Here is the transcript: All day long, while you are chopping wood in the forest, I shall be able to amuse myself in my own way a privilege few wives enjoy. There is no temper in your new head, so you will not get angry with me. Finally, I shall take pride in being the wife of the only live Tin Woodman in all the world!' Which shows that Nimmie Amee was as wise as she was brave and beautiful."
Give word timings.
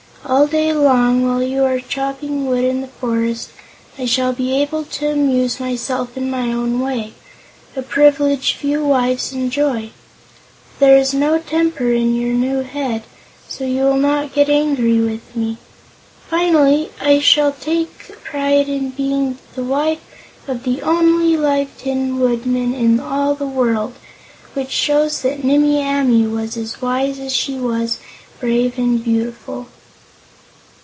All 0.23 0.45
day 0.47 0.71
long, 0.71 1.27
while 1.27 1.41
you 1.41 1.65
are 1.65 1.79
chopping 1.79 2.45
wood 2.45 2.63
in 2.63 2.81
the 2.81 2.87
forest, 2.87 3.49
I 3.97 4.05
shall 4.05 4.31
be 4.33 4.53
able 4.61 4.85
to 4.85 5.11
amuse 5.11 5.59
myself 5.59 6.15
in 6.15 6.29
my 6.29 6.53
own 6.53 6.79
way 6.79 7.13
a 7.75 7.81
privilege 7.81 8.53
few 8.53 8.85
wives 8.85 9.33
enjoy. 9.33 9.89
There 10.79 10.95
is 10.95 11.13
no 11.13 11.39
temper 11.39 11.91
in 11.91 12.15
your 12.15 12.33
new 12.33 12.59
head, 12.59 13.03
so 13.49 13.65
you 13.65 13.81
will 13.81 13.97
not 13.97 14.31
get 14.31 14.47
angry 14.47 15.01
with 15.01 15.35
me. 15.35 15.57
Finally, 16.29 16.91
I 17.01 17.19
shall 17.19 17.51
take 17.51 18.21
pride 18.23 18.69
in 18.69 18.91
being 18.91 19.37
the 19.55 19.63
wife 19.65 20.01
of 20.47 20.63
the 20.63 20.81
only 20.83 21.35
live 21.35 21.71
Tin 21.77 22.19
Woodman 22.19 22.73
in 22.73 22.99
all 22.99 23.35
the 23.35 23.47
world!' 23.47 23.95
Which 24.53 24.69
shows 24.69 25.23
that 25.23 25.43
Nimmie 25.43 25.81
Amee 25.83 26.27
was 26.27 26.55
as 26.57 26.81
wise 26.81 27.19
as 27.19 27.35
she 27.35 27.55
was 27.57 27.97
brave 28.39 28.77
and 28.77 29.03
beautiful." 29.03 29.67